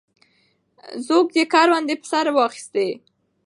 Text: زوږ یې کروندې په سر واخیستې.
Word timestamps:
زوږ 1.05 1.27
یې 1.37 1.43
کروندې 1.53 1.95
په 2.01 2.05
سر 2.11 2.25
واخیستې. 2.37 2.87